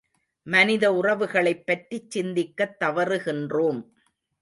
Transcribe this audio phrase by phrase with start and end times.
[0.47, 3.81] மனித உறவுகளைப் பற்றிச் சிந்திக்கத் தவறுகின்றோம்.